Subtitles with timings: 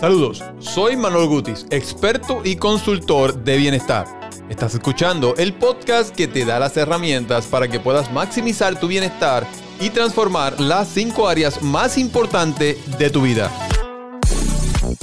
[0.00, 4.06] Saludos, soy Manuel Gutis, experto y consultor de bienestar.
[4.48, 9.46] Estás escuchando el podcast que te da las herramientas para que puedas maximizar tu bienestar
[9.78, 13.52] y transformar las cinco áreas más importantes de tu vida.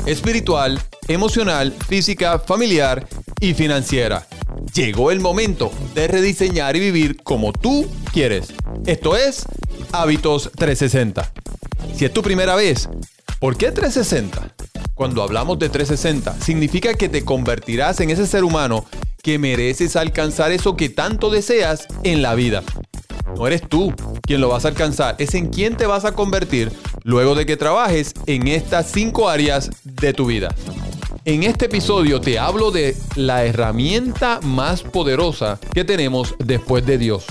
[0.07, 3.07] Espiritual, emocional, física, familiar
[3.39, 4.25] y financiera.
[4.73, 8.51] Llegó el momento de rediseñar y vivir como tú quieres.
[8.87, 9.45] Esto es
[9.91, 11.31] Hábitos 360.
[11.95, 12.89] Si es tu primera vez,
[13.39, 14.56] ¿por qué 360?
[14.97, 18.83] Cuando hablamos de 360, significa que te convertirás en ese ser humano
[19.21, 22.63] que mereces alcanzar eso que tanto deseas en la vida.
[23.35, 26.71] No eres tú quien lo vas a alcanzar, es en quien te vas a convertir
[27.03, 30.55] luego de que trabajes en estas cinco áreas de tu vida.
[31.25, 37.27] En este episodio te hablo de la herramienta más poderosa que tenemos después de Dios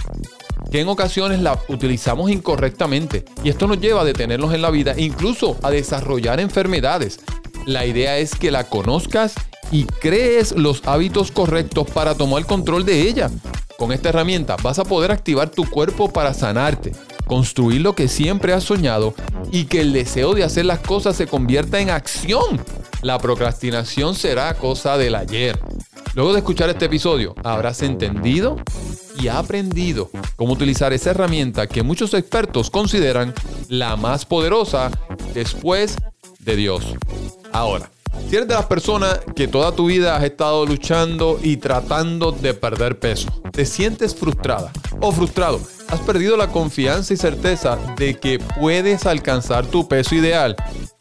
[0.70, 4.95] que en ocasiones la utilizamos incorrectamente y esto nos lleva a detenernos en la vida,
[4.97, 7.20] incluso a desarrollar enfermedades,
[7.66, 9.34] la idea es que la conozcas
[9.70, 13.28] y crees los hábitos correctos para tomar control de ella.
[13.77, 16.92] Con esta herramienta vas a poder activar tu cuerpo para sanarte,
[17.27, 19.14] construir lo que siempre has soñado
[19.50, 22.64] y que el deseo de hacer las cosas se convierta en acción.
[23.03, 25.59] La procrastinación será cosa del ayer.
[26.14, 28.56] Luego de escuchar este episodio, habrás entendido
[29.19, 33.34] y aprendido cómo utilizar esa herramienta que muchos expertos consideran
[33.69, 34.91] la más poderosa
[35.34, 35.97] después
[36.39, 36.94] de Dios.
[37.57, 37.91] Ahora,
[38.29, 42.53] si eres de las personas que toda tu vida has estado luchando y tratando de
[42.53, 48.39] perder peso, te sientes frustrada o frustrado, has perdido la confianza y certeza de que
[48.61, 50.55] puedes alcanzar tu peso ideal,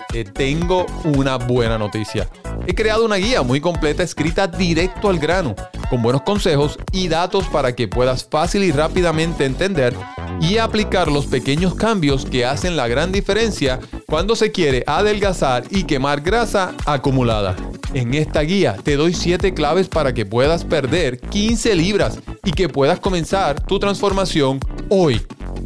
[0.08, 2.30] te tengo una buena noticia.
[2.66, 5.56] He creado una guía muy completa escrita directo al grano,
[5.89, 9.94] con buenos consejos y datos para que puedas fácil y rápidamente entender
[10.41, 15.83] y aplicar los pequeños cambios que hacen la gran diferencia cuando se quiere adelgazar y
[15.83, 17.55] quemar grasa acumulada.
[17.94, 22.70] En esta guía te doy 7 claves para que puedas perder 15 libras y que
[22.70, 24.59] puedas comenzar tu transformación
[24.89, 25.21] hoy.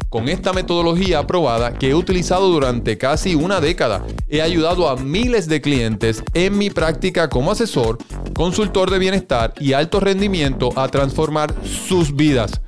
[0.08, 5.46] Con esta metodología aprobada que he utilizado durante casi una década, he ayudado a miles
[5.46, 7.98] de clientes en mi práctica como asesor,
[8.34, 12.60] consultor de bienestar y alto rendimiento a transformar sus vidas.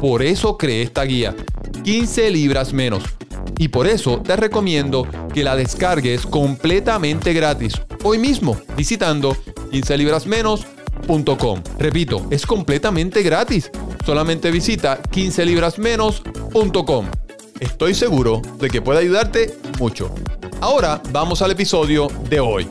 [0.00, 1.34] Por eso creé esta guía,
[1.86, 3.04] 15 libras menos.
[3.58, 9.36] Y por eso te recomiendo que la descargues completamente gratis hoy mismo visitando
[9.70, 11.62] 15librasmenos.com.
[11.78, 13.70] Repito, es completamente gratis.
[14.04, 17.06] Solamente visita 15librasmenos.com.
[17.60, 20.12] Estoy seguro de que puede ayudarte mucho.
[20.60, 22.68] Ahora vamos al episodio de hoy.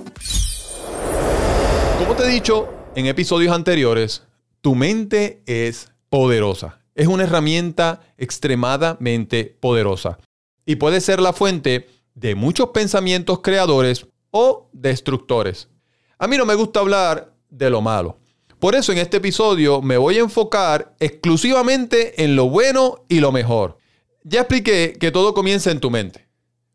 [1.99, 4.23] Como te he dicho en episodios anteriores,
[4.59, 10.17] tu mente es poderosa es una herramienta extremadamente poderosa
[10.65, 15.69] y puede ser la fuente de muchos pensamientos creadores o destructores.
[16.17, 18.17] A mí no me gusta hablar de lo malo.
[18.59, 23.31] Por eso en este episodio me voy a enfocar exclusivamente en lo bueno y lo
[23.31, 23.77] mejor.
[24.23, 26.27] Ya expliqué que todo comienza en tu mente,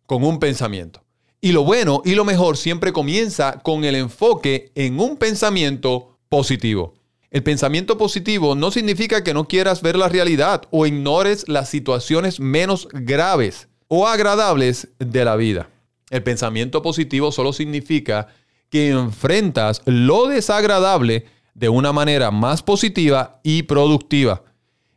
[0.07, 1.03] con un pensamiento.
[1.41, 6.95] Y lo bueno y lo mejor siempre comienza con el enfoque en un pensamiento positivo.
[7.31, 12.41] El pensamiento positivo no significa que no quieras ver la realidad o ignores las situaciones
[12.41, 15.71] menos graves o agradables de la vida.
[16.11, 18.27] El pensamiento positivo solo significa
[18.69, 24.43] que enfrentas lo desagradable de una manera más positiva y productiva.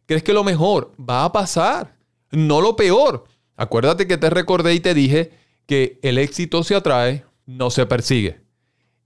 [0.08, 1.96] ¿Crees que lo mejor va a pasar?
[2.32, 3.26] No lo peor.
[3.56, 5.32] Acuérdate que te recordé y te dije
[5.68, 8.43] que el éxito se atrae, no se persigue.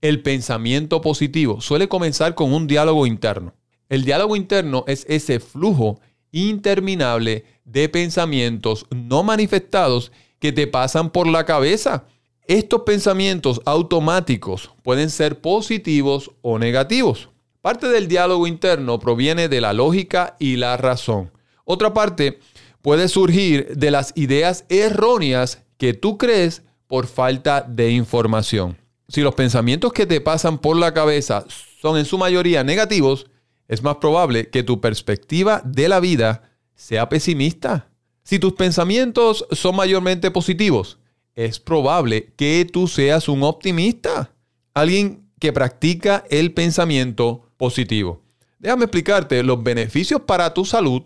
[0.00, 3.54] El pensamiento positivo suele comenzar con un diálogo interno.
[3.88, 5.98] El diálogo interno es ese flujo
[6.30, 12.04] interminable de pensamientos no manifestados que te pasan por la cabeza.
[12.46, 17.30] Estos pensamientos automáticos pueden ser positivos o negativos.
[17.60, 21.32] Parte del diálogo interno proviene de la lógica y la razón.
[21.64, 22.38] Otra parte
[22.82, 28.76] puede surgir de las ideas erróneas que tú crees por falta de información
[29.08, 31.46] si los pensamientos que te pasan por la cabeza
[31.80, 33.26] son en su mayoría negativos,
[33.66, 37.90] es más probable que tu perspectiva de la vida sea pesimista.
[38.22, 40.98] Si tus pensamientos son mayormente positivos,
[41.34, 44.34] es probable que tú seas un optimista,
[44.74, 48.22] alguien que practica el pensamiento positivo.
[48.58, 51.02] Déjame explicarte los beneficios para tu salud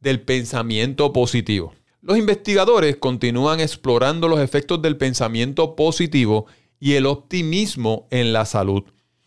[0.00, 1.74] del pensamiento positivo.
[2.02, 6.46] Los investigadores continúan explorando los efectos del pensamiento positivo
[6.80, 8.82] y el optimismo en la salud.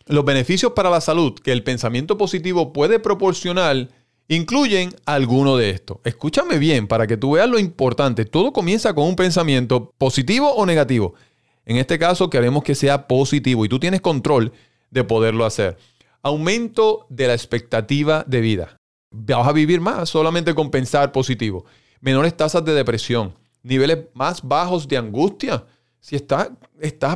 [0.06, 3.88] Los beneficios para la salud que el pensamiento positivo puede proporcionar
[4.28, 5.98] incluyen alguno de estos.
[6.04, 8.24] Escúchame bien para que tú veas lo importante.
[8.24, 11.14] Todo comienza con un pensamiento positivo o negativo.
[11.64, 14.52] En este caso queremos que sea positivo y tú tienes control
[14.90, 15.78] de poderlo hacer.
[16.22, 18.76] Aumento de la expectativa de vida.
[19.10, 21.64] Vas a vivir más solamente con pensar positivo.
[22.00, 23.34] Menores tasas de depresión.
[23.62, 25.64] Niveles más bajos de angustia.
[26.04, 26.50] Si estás,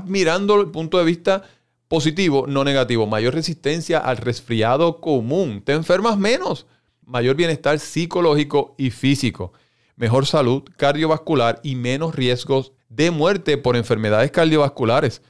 [0.06, 1.43] mirando el punto de vista
[1.88, 3.06] positivo, no negativo.
[3.06, 5.61] Mayor resistencia al resfriado común.
[5.62, 6.64] Te enfermas menos.
[7.05, 9.52] Mayor bienestar psicológico y físico.
[9.96, 15.20] Mejor salud cardiovascular y menos riesgos de muerte por enfermedades cardiovasculares.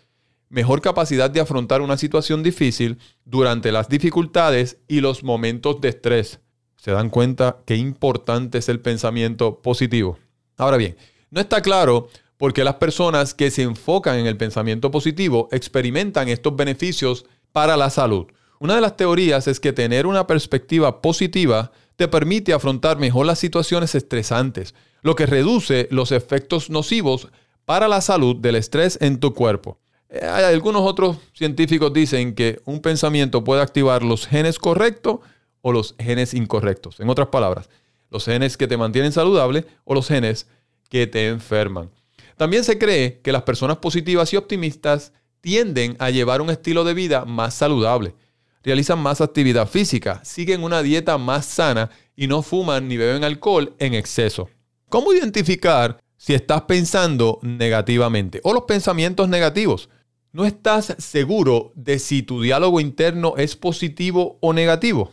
[0.48, 6.38] Mejor capacidad de afrontar una situación difícil durante las dificultades y los momentos de estrés.
[6.76, 10.16] ¿Se dan cuenta qué importante es el pensamiento positivo?
[10.56, 10.96] Ahora bien,
[11.32, 12.08] no está claro
[12.38, 17.76] por qué las personas que se enfocan en el pensamiento positivo experimentan estos beneficios para
[17.76, 18.26] la salud.
[18.60, 23.40] Una de las teorías es que tener una perspectiva positiva te permite afrontar mejor las
[23.40, 27.28] situaciones estresantes, lo que reduce los efectos nocivos
[27.64, 29.78] para la salud del estrés en tu cuerpo.
[30.08, 35.18] Eh, algunos otros científicos dicen que un pensamiento puede activar los genes correctos
[35.60, 37.00] o los genes incorrectos.
[37.00, 37.68] En otras palabras,
[38.10, 40.46] los genes que te mantienen saludable o los genes
[40.88, 41.90] que te enferman.
[42.38, 45.12] También se cree que las personas positivas y optimistas
[45.42, 48.14] tienden a llevar un estilo de vida más saludable,
[48.62, 53.74] realizan más actividad física, siguen una dieta más sana y no fuman ni beben alcohol
[53.78, 54.48] en exceso.
[54.88, 59.88] ¿Cómo identificar si estás pensando negativamente o los pensamientos negativos.
[60.32, 65.12] No estás seguro de si tu diálogo interno es positivo o negativo.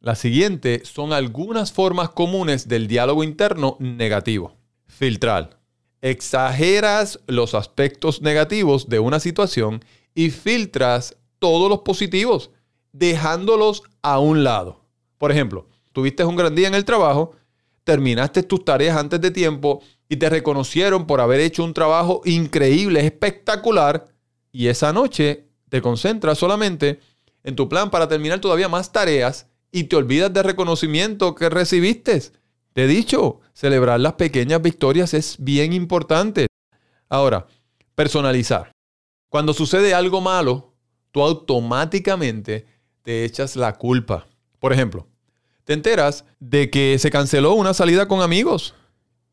[0.00, 4.56] La siguiente son algunas formas comunes del diálogo interno negativo.
[4.86, 5.59] Filtrar.
[6.02, 12.50] Exageras los aspectos negativos de una situación y filtras todos los positivos,
[12.92, 14.84] dejándolos a un lado.
[15.18, 17.32] Por ejemplo, tuviste un gran día en el trabajo,
[17.84, 23.04] terminaste tus tareas antes de tiempo y te reconocieron por haber hecho un trabajo increíble,
[23.04, 24.06] espectacular,
[24.52, 27.00] y esa noche te concentras solamente
[27.44, 32.32] en tu plan para terminar todavía más tareas y te olvidas del reconocimiento que recibiste.
[32.80, 36.46] He dicho, celebrar las pequeñas victorias es bien importante.
[37.08, 37.46] Ahora,
[37.94, 38.72] personalizar.
[39.28, 40.74] Cuando sucede algo malo,
[41.10, 42.66] tú automáticamente
[43.02, 44.26] te echas la culpa.
[44.58, 45.06] Por ejemplo,
[45.64, 48.74] te enteras de que se canceló una salida con amigos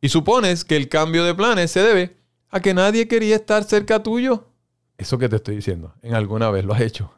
[0.02, 2.18] y supones que el cambio de planes se debe
[2.50, 4.48] a que nadie quería estar cerca tuyo.
[4.98, 7.12] Eso que te estoy diciendo, en alguna vez lo has hecho.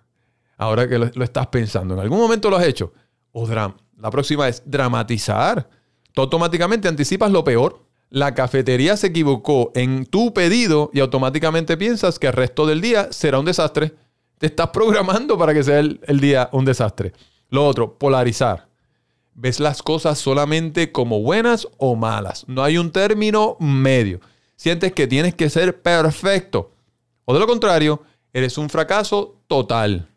[0.57, 2.93] Ahora que lo, estás pensando, en algún momento lo has hecho.
[3.31, 3.77] O drama.
[3.97, 5.69] La próxima es dramatizar.
[6.13, 7.85] Tú automáticamente anticipas lo peor.
[8.09, 13.11] La cafetería se equivocó en tu pedido y automáticamente piensas que el resto del día
[13.11, 13.93] será un desastre.
[14.37, 17.13] Te estás programando para que sea el día un desastre.
[17.49, 18.69] Lo otro, polarizar
[19.39, 22.43] ves las cosas solamente como buenas o malas.
[22.47, 24.19] No hay un término medio.
[24.55, 26.71] Sientes que tienes que ser perfecto.
[27.23, 28.03] O de lo contrario,
[28.33, 30.09] eres un fracaso total.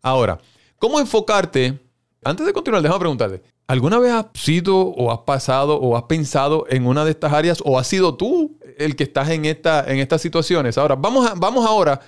[0.00, 0.38] Ahora,
[0.78, 1.80] ¿cómo enfocarte?
[2.24, 3.42] Antes de continuar, déjame preguntarte.
[3.66, 7.62] ¿Alguna vez has sido o has pasado o has pensado en una de estas áreas
[7.64, 10.78] o has sido tú el que estás en, esta, en estas situaciones?
[10.78, 12.00] Ahora, vamos, vamos ahora.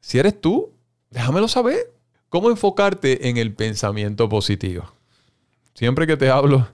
[0.00, 0.72] Si eres tú,
[1.10, 1.92] déjamelo saber.
[2.28, 4.84] ¿Cómo enfocarte en el pensamiento positivo?
[5.74, 6.68] Siempre que te hablo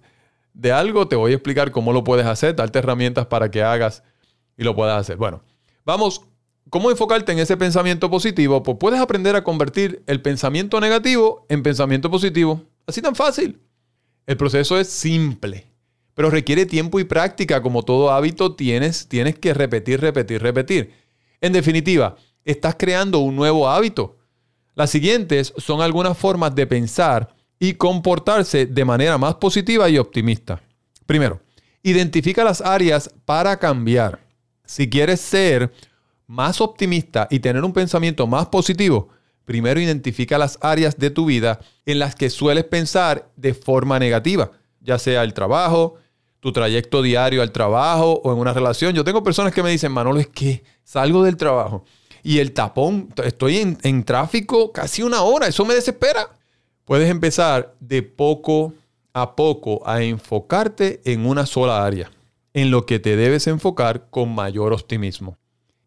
[0.52, 4.02] de algo, te voy a explicar cómo lo puedes hacer, darte herramientas para que hagas
[4.56, 5.16] y lo puedas hacer.
[5.16, 5.42] Bueno,
[5.84, 6.22] vamos,
[6.70, 8.62] ¿cómo enfocarte en ese pensamiento positivo?
[8.62, 12.62] Pues puedes aprender a convertir el pensamiento negativo en pensamiento positivo.
[12.86, 13.60] Así tan fácil.
[14.26, 15.66] El proceso es simple,
[16.14, 17.62] pero requiere tiempo y práctica.
[17.62, 20.92] Como todo hábito, tienes, tienes que repetir, repetir, repetir.
[21.40, 24.16] En definitiva, estás creando un nuevo hábito.
[24.74, 30.60] Las siguientes son algunas formas de pensar y comportarse de manera más positiva y optimista.
[31.06, 31.40] Primero,
[31.82, 34.20] identifica las áreas para cambiar.
[34.64, 35.72] Si quieres ser
[36.26, 39.08] más optimista y tener un pensamiento más positivo,
[39.44, 44.50] primero identifica las áreas de tu vida en las que sueles pensar de forma negativa,
[44.80, 45.96] ya sea el trabajo,
[46.40, 48.94] tu trayecto diario al trabajo o en una relación.
[48.94, 51.84] Yo tengo personas que me dicen, Manolo, es que salgo del trabajo
[52.22, 56.28] y el tapón, estoy en, en tráfico casi una hora, eso me desespera.
[56.84, 58.74] Puedes empezar de poco
[59.12, 62.10] a poco a enfocarte en una sola área,
[62.52, 65.38] en lo que te debes enfocar con mayor optimismo.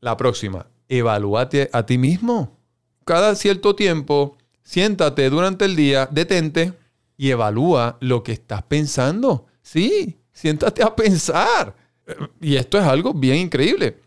[0.02, 2.58] La próxima, evalúate a ti mismo.
[3.06, 6.74] Cada cierto tiempo, siéntate durante el día, detente
[7.18, 9.48] y evalúa lo que estás pensando.
[9.62, 11.76] Sí, siéntate a pensar.
[12.42, 14.02] Y esto es algo bien increíble.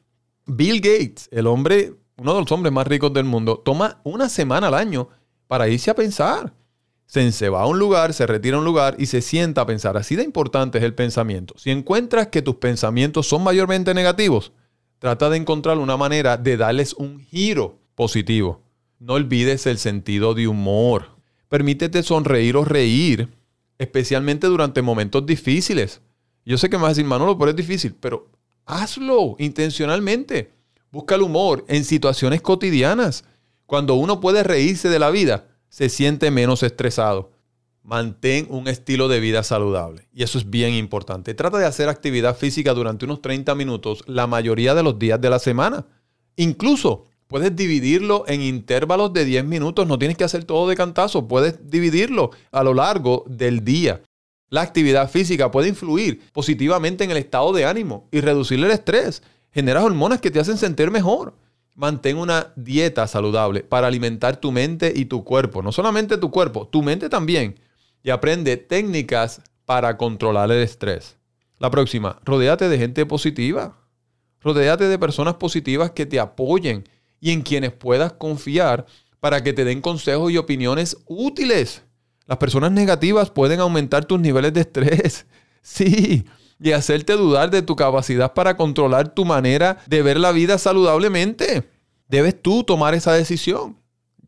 [0.47, 4.69] Bill Gates, el hombre, uno de los hombres más ricos del mundo, toma una semana
[4.69, 5.09] al año
[5.47, 6.53] para irse a pensar
[7.13, 9.97] se va a un lugar, se retira a un lugar y se sienta a pensar.
[9.99, 11.55] Así de importante es el pensamiento.
[11.59, 14.53] Si encuentras que tus pensamientos son mayormente negativos,
[15.03, 18.63] trata de encontrar una manera de darles un giro positivo.
[19.01, 21.07] No olvides el sentido de humor.
[21.49, 23.29] Permítete sonreír o reír,
[23.79, 26.03] especialmente durante momentos difíciles.
[26.45, 28.29] Yo sé que me vas a decir, Manolo, pero es difícil, pero
[28.65, 30.53] hazlo intencionalmente.
[30.93, 33.25] Busca el humor en situaciones cotidianas.
[33.67, 37.32] Cuando uno puede reírse de la vida, se siente menos estresado.
[37.85, 40.07] Mantén un estilo de vida saludable.
[40.13, 41.35] Y eso es bien importante.
[41.35, 45.31] Trata de hacer actividad física durante unos 30 minutos la mayoría de los días de
[45.31, 45.87] la semana.
[46.37, 49.89] Incluso puedes dividirlo en intervalos de 10 minutos.
[49.89, 51.27] No tienes que hacer todo de cantazo.
[51.27, 54.01] Puedes dividirlo a lo largo del día.
[54.49, 59.25] La actividad física puede influir positivamente en el estado de ánimo y reducir el estrés.
[59.51, 61.35] Genera hormonas que te hacen sentir mejor.
[61.75, 65.63] Mantén una dieta saludable para alimentar tu mente y tu cuerpo.
[65.63, 67.57] No solamente tu cuerpo, tu mente también
[68.03, 71.17] y aprende técnicas para controlar el estrés.
[71.59, 73.79] La próxima, rodéate de gente positiva.
[74.41, 76.89] Rodéate de personas positivas que te apoyen
[77.21, 78.87] y en quienes puedas confiar
[79.21, 81.83] para que te den consejos y opiniones útiles.
[82.27, 85.27] Las personas negativas pueden aumentar tus niveles de estrés.
[85.65, 86.25] Sí,
[86.59, 91.69] y hacerte dudar de tu capacidad para controlar tu manera de ver la vida saludablemente.
[92.09, 93.77] Debes tú tomar esa decisión.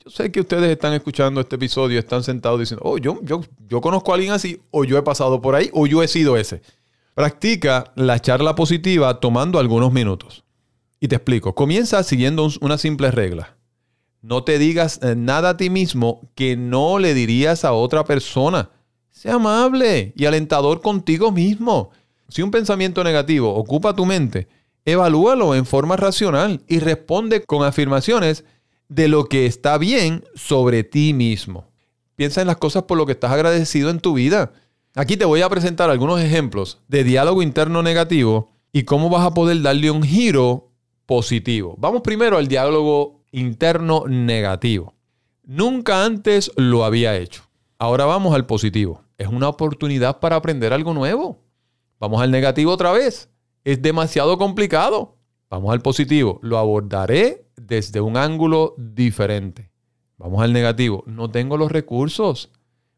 [0.04, 3.80] Yo sé que ustedes están escuchando este episodio están sentados diciendo, oh, yo, yo, yo
[3.80, 6.60] conozco a alguien así, o yo he pasado por ahí, o yo he sido ese.
[7.14, 10.44] Practica la charla positiva tomando algunos minutos.
[11.00, 13.56] Y te explico, comienza siguiendo una simple regla.
[14.20, 18.68] No te digas eh, nada a ti mismo que no le dirías a otra persona.
[19.10, 21.92] Sea amable y alentador contigo mismo.
[22.28, 24.48] Si un pensamiento negativo ocupa tu mente,
[24.84, 28.44] evalúalo en forma racional y responde con afirmaciones
[28.88, 31.68] de lo que está bien sobre ti mismo.
[32.16, 34.52] Piensa en las cosas por lo que estás agradecido en tu vida.
[34.94, 39.34] Aquí te voy a presentar algunos ejemplos de diálogo interno negativo y cómo vas a
[39.34, 40.70] poder darle un giro
[41.06, 41.74] positivo.
[41.78, 44.94] Vamos primero al diálogo interno negativo.
[45.42, 47.42] Nunca antes lo había hecho.
[47.78, 49.02] Ahora vamos al positivo.
[49.18, 51.42] Es una oportunidad para aprender algo nuevo.
[51.98, 53.28] Vamos al negativo otra vez.
[53.64, 55.13] Es demasiado complicado.
[55.54, 56.40] Vamos al positivo.
[56.42, 59.70] Lo abordaré desde un ángulo diferente.
[60.18, 62.50] Vamos al negativo, no tengo los recursos.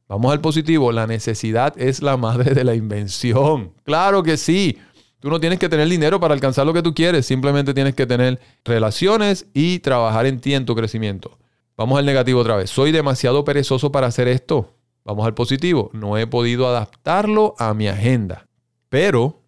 [0.08, 3.74] Vamos al positivo, la necesidad es la madre de la invención.
[3.84, 4.78] Claro que sí.
[5.20, 8.06] Tú no tienes que tener dinero para alcanzar lo que tú quieres, simplemente tienes que
[8.06, 11.36] tener relaciones y trabajar en ti, en tu crecimiento.
[11.76, 12.70] Vamos al negativo otra vez.
[12.70, 14.72] Soy demasiado perezoso para hacer esto.
[15.04, 15.90] Vamos al positivo.
[15.92, 18.46] No he podido adaptarlo a mi agenda,
[18.88, 19.42] pero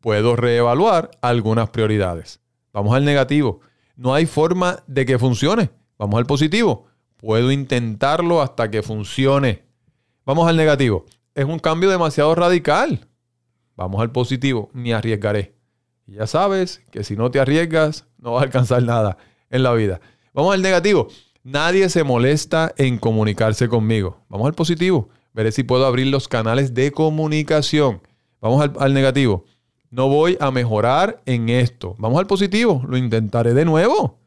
[0.00, 2.41] puedo reevaluar algunas prioridades.
[2.72, 3.60] Vamos al negativo.
[3.96, 5.70] No hay forma de que funcione.
[5.98, 6.86] Vamos al positivo.
[7.18, 9.64] Puedo intentarlo hasta que funcione.
[10.24, 11.04] Vamos al negativo.
[11.34, 13.08] Es un cambio demasiado radical.
[13.76, 14.70] Vamos al positivo.
[14.72, 15.54] Me arriesgaré.
[16.06, 19.18] Y ya sabes que si no te arriesgas, no vas a alcanzar nada
[19.50, 20.00] en la vida.
[20.32, 21.08] Vamos al negativo.
[21.44, 24.24] Nadie se molesta en comunicarse conmigo.
[24.28, 25.10] Vamos al positivo.
[25.34, 28.00] Veré si puedo abrir los canales de comunicación.
[28.40, 29.44] Vamos al, al negativo
[29.92, 31.94] no voy a mejorar en esto.
[31.98, 34.18] Vamos al positivo, lo intentaré de nuevo.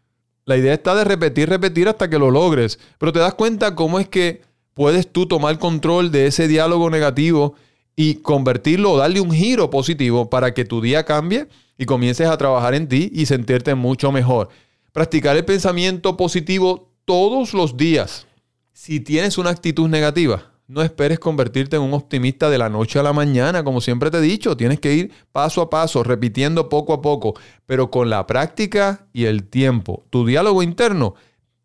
[0.45, 2.79] La idea está de repetir, repetir hasta que lo logres.
[2.99, 4.43] Pero te das cuenta cómo es que
[4.75, 7.55] puedes tú tomar control de ese diálogo negativo
[7.95, 11.47] y convertirlo o darle un giro positivo para que tu día cambie
[11.79, 14.49] y comiences a trabajar en ti y sentirte mucho mejor.
[14.91, 18.27] Practicar el pensamiento positivo todos los días.
[18.71, 23.03] Si tienes una actitud negativa, no esperes convertirte en un optimista de la noche a
[23.03, 24.57] la mañana, como siempre te he dicho.
[24.57, 29.25] Tienes que ir paso a paso, repitiendo poco a poco, pero con la práctica y
[29.25, 30.05] el tiempo.
[30.09, 31.13] Tu diálogo interno,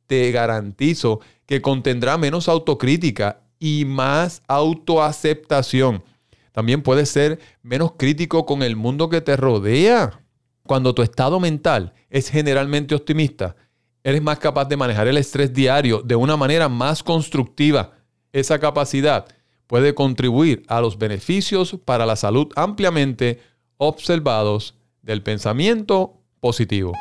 [0.06, 6.02] te garantizo que contendrá menos autocrítica y más autoaceptación.
[6.52, 10.20] También puedes ser menos crítico con el mundo que te rodea.
[10.64, 13.56] Cuando tu estado mental es generalmente optimista,
[14.02, 17.99] eres más capaz de manejar el estrés diario de una manera más constructiva
[18.32, 19.26] esa capacidad
[19.66, 23.40] puede contribuir a los beneficios para la salud ampliamente
[23.76, 26.92] observados del pensamiento positivo.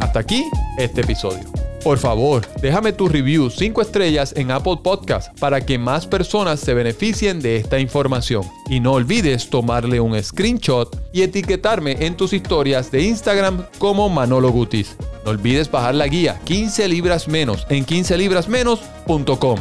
[0.00, 0.44] Hasta aquí
[0.78, 1.44] este episodio.
[1.82, 6.74] Por favor, déjame tu review 5 estrellas en Apple Podcast para que más personas se
[6.74, 8.42] beneficien de esta información.
[8.68, 14.50] Y no olvides tomarle un screenshot y etiquetarme en tus historias de Instagram como Manolo
[14.50, 14.96] Gutis.
[15.24, 19.60] No olvides bajar la guía 15 libras menos en 15librasmenos.com.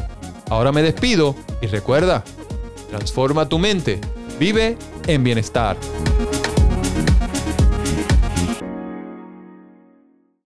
[0.49, 2.23] Ahora me despido y recuerda,
[2.89, 3.99] transforma tu mente,
[4.39, 5.77] vive en bienestar.